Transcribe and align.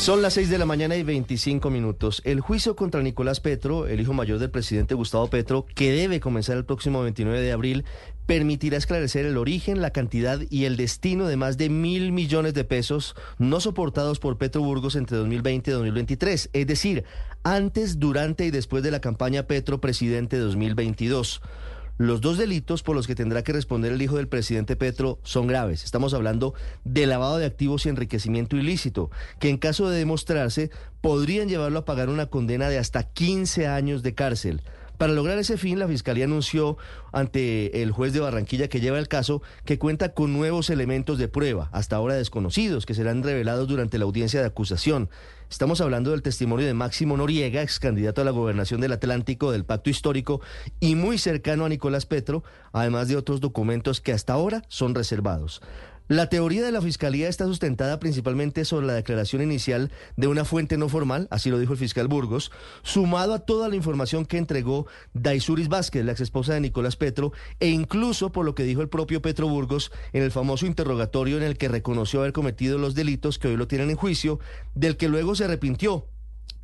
Son 0.00 0.22
las 0.22 0.32
6 0.32 0.48
de 0.48 0.56
la 0.56 0.64
mañana 0.64 0.96
y 0.96 1.02
25 1.02 1.68
minutos. 1.68 2.22
El 2.24 2.40
juicio 2.40 2.74
contra 2.74 3.02
Nicolás 3.02 3.40
Petro, 3.40 3.86
el 3.86 4.00
hijo 4.00 4.14
mayor 4.14 4.38
del 4.38 4.50
presidente 4.50 4.94
Gustavo 4.94 5.28
Petro, 5.28 5.66
que 5.74 5.92
debe 5.92 6.20
comenzar 6.20 6.56
el 6.56 6.64
próximo 6.64 7.02
29 7.02 7.42
de 7.42 7.52
abril, 7.52 7.84
permitirá 8.24 8.78
esclarecer 8.78 9.26
el 9.26 9.36
origen, 9.36 9.82
la 9.82 9.90
cantidad 9.90 10.40
y 10.48 10.64
el 10.64 10.78
destino 10.78 11.26
de 11.26 11.36
más 11.36 11.58
de 11.58 11.68
mil 11.68 12.12
millones 12.12 12.54
de 12.54 12.64
pesos 12.64 13.14
no 13.38 13.60
soportados 13.60 14.20
por 14.20 14.38
Petro 14.38 14.62
Burgos 14.62 14.96
entre 14.96 15.18
2020 15.18 15.70
y 15.70 15.74
2023, 15.74 16.48
es 16.50 16.66
decir, 16.66 17.04
antes, 17.42 17.98
durante 17.98 18.46
y 18.46 18.50
después 18.50 18.82
de 18.82 18.92
la 18.92 19.02
campaña 19.02 19.42
Petro 19.42 19.82
Presidente 19.82 20.38
2022. 20.38 21.42
Los 22.00 22.22
dos 22.22 22.38
delitos 22.38 22.82
por 22.82 22.96
los 22.96 23.06
que 23.06 23.14
tendrá 23.14 23.44
que 23.44 23.52
responder 23.52 23.92
el 23.92 24.00
hijo 24.00 24.16
del 24.16 24.26
presidente 24.26 24.74
Petro 24.74 25.18
son 25.22 25.46
graves. 25.46 25.84
Estamos 25.84 26.14
hablando 26.14 26.54
de 26.82 27.04
lavado 27.04 27.36
de 27.36 27.44
activos 27.44 27.84
y 27.84 27.90
enriquecimiento 27.90 28.56
ilícito, 28.56 29.10
que 29.38 29.50
en 29.50 29.58
caso 29.58 29.90
de 29.90 29.98
demostrarse 29.98 30.70
podrían 31.02 31.50
llevarlo 31.50 31.80
a 31.80 31.84
pagar 31.84 32.08
una 32.08 32.24
condena 32.24 32.70
de 32.70 32.78
hasta 32.78 33.02
15 33.02 33.66
años 33.66 34.02
de 34.02 34.14
cárcel. 34.14 34.62
Para 35.00 35.14
lograr 35.14 35.38
ese 35.38 35.56
fin, 35.56 35.78
la 35.78 35.88
Fiscalía 35.88 36.26
anunció 36.26 36.76
ante 37.10 37.80
el 37.82 37.90
juez 37.90 38.12
de 38.12 38.20
Barranquilla 38.20 38.68
que 38.68 38.80
lleva 38.80 38.98
el 38.98 39.08
caso 39.08 39.40
que 39.64 39.78
cuenta 39.78 40.12
con 40.12 40.34
nuevos 40.34 40.68
elementos 40.68 41.16
de 41.16 41.26
prueba, 41.26 41.70
hasta 41.72 41.96
ahora 41.96 42.16
desconocidos, 42.16 42.84
que 42.84 42.92
serán 42.92 43.22
revelados 43.22 43.66
durante 43.66 43.96
la 43.96 44.04
audiencia 44.04 44.42
de 44.42 44.46
acusación. 44.46 45.08
Estamos 45.48 45.80
hablando 45.80 46.10
del 46.10 46.20
testimonio 46.20 46.66
de 46.66 46.74
Máximo 46.74 47.16
Noriega, 47.16 47.62
ex 47.62 47.80
candidato 47.80 48.20
a 48.20 48.24
la 48.26 48.30
gobernación 48.30 48.82
del 48.82 48.92
Atlántico 48.92 49.52
del 49.52 49.64
Pacto 49.64 49.88
Histórico 49.88 50.42
y 50.80 50.96
muy 50.96 51.16
cercano 51.16 51.64
a 51.64 51.70
Nicolás 51.70 52.04
Petro, 52.04 52.44
además 52.70 53.08
de 53.08 53.16
otros 53.16 53.40
documentos 53.40 54.02
que 54.02 54.12
hasta 54.12 54.34
ahora 54.34 54.64
son 54.68 54.94
reservados. 54.94 55.62
La 56.10 56.28
teoría 56.28 56.64
de 56.64 56.72
la 56.72 56.82
Fiscalía 56.82 57.28
está 57.28 57.44
sustentada 57.44 58.00
principalmente 58.00 58.64
sobre 58.64 58.84
la 58.84 58.94
declaración 58.94 59.42
inicial 59.42 59.92
de 60.16 60.26
una 60.26 60.44
fuente 60.44 60.76
no 60.76 60.88
formal, 60.88 61.28
así 61.30 61.50
lo 61.50 61.58
dijo 61.60 61.72
el 61.72 61.78
fiscal 61.78 62.08
Burgos, 62.08 62.50
sumado 62.82 63.32
a 63.32 63.38
toda 63.38 63.68
la 63.68 63.76
información 63.76 64.26
que 64.26 64.36
entregó 64.36 64.88
Daisuris 65.14 65.68
Vázquez, 65.68 66.04
la 66.04 66.10
ex 66.10 66.22
esposa 66.22 66.52
de 66.52 66.62
Nicolás 66.62 66.96
Petro, 66.96 67.32
e 67.60 67.68
incluso 67.68 68.32
por 68.32 68.44
lo 68.44 68.56
que 68.56 68.64
dijo 68.64 68.82
el 68.82 68.88
propio 68.88 69.22
Petro 69.22 69.46
Burgos 69.46 69.92
en 70.12 70.24
el 70.24 70.32
famoso 70.32 70.66
interrogatorio 70.66 71.36
en 71.36 71.44
el 71.44 71.56
que 71.56 71.68
reconoció 71.68 72.18
haber 72.18 72.32
cometido 72.32 72.76
los 72.76 72.96
delitos 72.96 73.38
que 73.38 73.46
hoy 73.46 73.56
lo 73.56 73.68
tienen 73.68 73.90
en 73.90 73.96
juicio, 73.96 74.40
del 74.74 74.96
que 74.96 75.08
luego 75.08 75.36
se 75.36 75.44
arrepintió 75.44 76.08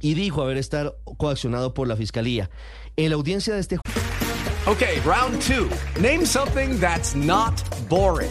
y 0.00 0.14
dijo 0.14 0.40
haber 0.40 0.56
estado 0.56 0.96
coaccionado 1.18 1.74
por 1.74 1.86
la 1.86 1.96
Fiscalía. 1.96 2.48
En 2.96 3.10
la 3.10 3.16
audiencia 3.16 3.52
de 3.52 3.60
este 3.60 3.78
Okay, 4.66 5.00
round 5.00 5.42
two. 5.42 5.68
Name 6.00 6.24
something 6.24 6.80
that's 6.80 7.14
not 7.14 7.62
boring. 7.90 8.30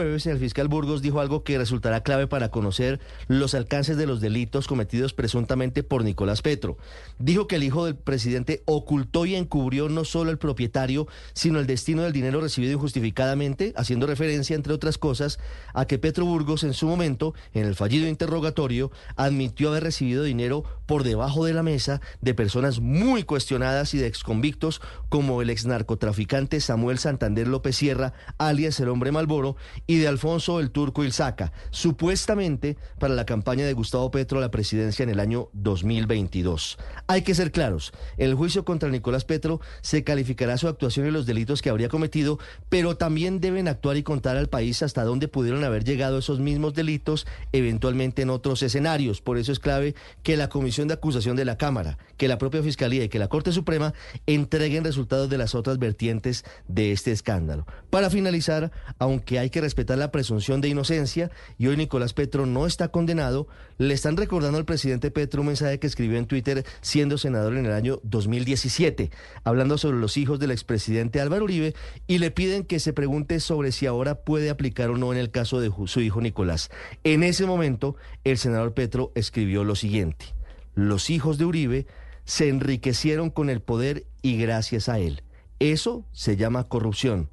El 0.00 0.38
fiscal 0.38 0.68
Burgos 0.68 1.02
dijo 1.02 1.20
algo 1.20 1.44
que 1.44 1.58
resultará 1.58 2.02
clave 2.02 2.26
para 2.26 2.50
conocer 2.50 3.00
los 3.28 3.54
alcances 3.54 3.96
de 3.96 4.06
los 4.06 4.20
delitos 4.20 4.66
cometidos 4.66 5.12
presuntamente 5.12 5.82
por 5.82 6.04
Nicolás 6.04 6.42
Petro. 6.42 6.76
Dijo 7.18 7.46
que 7.46 7.56
el 7.56 7.64
hijo 7.64 7.84
del 7.84 7.96
presidente 7.96 8.62
ocultó 8.64 9.26
y 9.26 9.34
encubrió 9.34 9.88
no 9.88 10.04
solo 10.04 10.30
el 10.30 10.38
propietario, 10.38 11.06
sino 11.32 11.58
el 11.58 11.66
destino 11.66 12.02
del 12.02 12.12
dinero 12.12 12.40
recibido 12.40 12.72
injustificadamente, 12.72 13.72
haciendo 13.76 14.06
referencia, 14.06 14.56
entre 14.56 14.72
otras 14.72 14.98
cosas, 14.98 15.38
a 15.74 15.84
que 15.84 15.98
Petro 15.98 16.24
Burgos 16.24 16.64
en 16.64 16.74
su 16.74 16.86
momento, 16.86 17.34
en 17.52 17.66
el 17.66 17.74
fallido 17.74 18.08
interrogatorio, 18.08 18.90
admitió 19.16 19.70
haber 19.70 19.84
recibido 19.84 20.22
dinero 20.22 20.64
por 20.86 21.04
debajo 21.04 21.44
de 21.44 21.54
la 21.54 21.62
mesa 21.62 22.00
de 22.20 22.34
personas 22.34 22.80
muy 22.80 23.22
cuestionadas 23.22 23.94
y 23.94 23.98
de 23.98 24.06
exconvictos 24.06 24.80
como 25.08 25.42
el 25.42 25.50
ex 25.50 25.66
narcotraficante 25.66 26.60
Samuel 26.60 26.98
Santander 26.98 27.46
López 27.46 27.76
Sierra, 27.76 28.12
alias 28.38 28.80
el 28.80 28.88
hombre 28.88 29.12
Malboro, 29.12 29.56
y 29.90 29.98
de 29.98 30.06
Alfonso 30.06 30.60
el 30.60 30.70
Turco 30.70 31.02
Ilzaca, 31.02 31.52
supuestamente 31.70 32.76
para 33.00 33.14
la 33.14 33.26
campaña 33.26 33.66
de 33.66 33.72
Gustavo 33.72 34.12
Petro 34.12 34.38
a 34.38 34.40
la 34.40 34.52
presidencia 34.52 35.02
en 35.02 35.08
el 35.08 35.18
año 35.18 35.48
2022. 35.52 36.78
Hay 37.08 37.22
que 37.22 37.34
ser 37.34 37.50
claros, 37.50 37.90
el 38.16 38.36
juicio 38.36 38.64
contra 38.64 38.88
Nicolás 38.88 39.24
Petro 39.24 39.60
se 39.80 40.04
calificará 40.04 40.58
su 40.58 40.68
actuación 40.68 41.08
y 41.08 41.10
los 41.10 41.26
delitos 41.26 41.60
que 41.60 41.70
habría 41.70 41.88
cometido, 41.88 42.38
pero 42.68 42.96
también 42.96 43.40
deben 43.40 43.66
actuar 43.66 43.96
y 43.96 44.04
contar 44.04 44.36
al 44.36 44.48
país 44.48 44.80
hasta 44.84 45.02
dónde 45.02 45.26
pudieron 45.26 45.64
haber 45.64 45.82
llegado 45.82 46.18
esos 46.18 46.38
mismos 46.38 46.72
delitos, 46.72 47.26
eventualmente 47.50 48.22
en 48.22 48.30
otros 48.30 48.62
escenarios. 48.62 49.20
Por 49.20 49.38
eso 49.38 49.50
es 49.50 49.58
clave 49.58 49.96
que 50.22 50.36
la 50.36 50.48
Comisión 50.48 50.86
de 50.86 50.94
Acusación 50.94 51.34
de 51.34 51.44
la 51.44 51.58
Cámara, 51.58 51.98
que 52.16 52.28
la 52.28 52.38
propia 52.38 52.62
Fiscalía 52.62 53.02
y 53.02 53.08
que 53.08 53.18
la 53.18 53.26
Corte 53.26 53.50
Suprema 53.50 53.92
entreguen 54.26 54.84
resultados 54.84 55.28
de 55.28 55.38
las 55.38 55.56
otras 55.56 55.80
vertientes 55.80 56.44
de 56.68 56.92
este 56.92 57.10
escándalo. 57.10 57.66
Para 57.90 58.08
finalizar, 58.08 58.70
aunque 59.00 59.40
hay 59.40 59.50
que 59.50 59.60
respetar 59.80 59.96
la 59.96 60.12
presunción 60.12 60.60
de 60.60 60.68
inocencia 60.68 61.30
y 61.56 61.68
hoy 61.68 61.76
Nicolás 61.78 62.12
Petro 62.12 62.44
no 62.44 62.66
está 62.66 62.88
condenado, 62.88 63.48
le 63.78 63.94
están 63.94 64.18
recordando 64.18 64.58
al 64.58 64.66
presidente 64.66 65.10
Petro 65.10 65.40
un 65.40 65.46
mensaje 65.46 65.78
que 65.78 65.86
escribió 65.86 66.18
en 66.18 66.26
Twitter 66.26 66.66
siendo 66.82 67.16
senador 67.16 67.56
en 67.56 67.64
el 67.64 67.72
año 67.72 67.98
2017, 68.02 69.10
hablando 69.42 69.78
sobre 69.78 69.96
los 69.96 70.18
hijos 70.18 70.38
del 70.38 70.50
expresidente 70.50 71.18
Álvaro 71.18 71.44
Uribe 71.44 71.74
y 72.06 72.18
le 72.18 72.30
piden 72.30 72.64
que 72.64 72.78
se 72.78 72.92
pregunte 72.92 73.40
sobre 73.40 73.72
si 73.72 73.86
ahora 73.86 74.16
puede 74.16 74.50
aplicar 74.50 74.90
o 74.90 74.98
no 74.98 75.12
en 75.12 75.18
el 75.18 75.30
caso 75.30 75.60
de 75.60 75.72
su 75.86 76.00
hijo 76.02 76.20
Nicolás. 76.20 76.70
En 77.02 77.22
ese 77.22 77.46
momento, 77.46 77.96
el 78.24 78.36
senador 78.36 78.74
Petro 78.74 79.12
escribió 79.14 79.64
lo 79.64 79.76
siguiente, 79.76 80.26
los 80.74 81.08
hijos 81.08 81.38
de 81.38 81.46
Uribe 81.46 81.86
se 82.26 82.50
enriquecieron 82.50 83.30
con 83.30 83.48
el 83.48 83.62
poder 83.62 84.04
y 84.20 84.36
gracias 84.36 84.90
a 84.90 84.98
él. 84.98 85.22
Eso 85.58 86.04
se 86.12 86.36
llama 86.36 86.68
corrupción. 86.68 87.30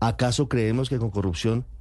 ¿Acaso 0.00 0.48
creemos 0.48 0.88
que 0.88 0.98
con 0.98 1.10
corrupción 1.10 1.66